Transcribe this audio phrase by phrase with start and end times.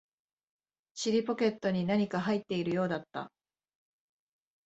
[0.95, 3.31] 尻ポケットに何か入っているようだった